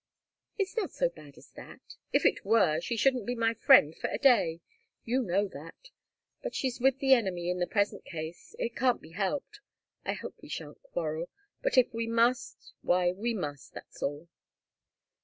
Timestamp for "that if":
1.51-2.25